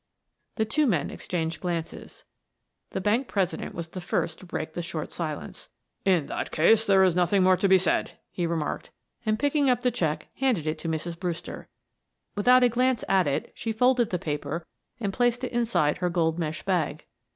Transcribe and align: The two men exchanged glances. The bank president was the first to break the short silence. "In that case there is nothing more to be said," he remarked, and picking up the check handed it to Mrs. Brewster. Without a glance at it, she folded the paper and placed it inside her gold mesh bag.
The 0.55 0.65
two 0.65 0.87
men 0.87 1.11
exchanged 1.11 1.61
glances. 1.61 2.23
The 2.89 2.99
bank 2.99 3.27
president 3.27 3.75
was 3.75 3.89
the 3.89 4.01
first 4.01 4.39
to 4.39 4.47
break 4.47 4.73
the 4.73 4.81
short 4.81 5.11
silence. 5.11 5.69
"In 6.05 6.25
that 6.25 6.49
case 6.49 6.87
there 6.87 7.03
is 7.03 7.13
nothing 7.15 7.43
more 7.43 7.55
to 7.57 7.67
be 7.67 7.77
said," 7.77 8.17
he 8.31 8.47
remarked, 8.47 8.89
and 9.27 9.37
picking 9.37 9.69
up 9.69 9.83
the 9.83 9.91
check 9.91 10.29
handed 10.37 10.65
it 10.65 10.79
to 10.79 10.89
Mrs. 10.89 11.19
Brewster. 11.19 11.67
Without 12.33 12.63
a 12.63 12.69
glance 12.69 13.03
at 13.07 13.27
it, 13.27 13.51
she 13.53 13.71
folded 13.71 14.09
the 14.09 14.17
paper 14.17 14.65
and 14.99 15.13
placed 15.13 15.43
it 15.43 15.51
inside 15.51 15.99
her 15.99 16.09
gold 16.09 16.39
mesh 16.39 16.63
bag. 16.63 17.05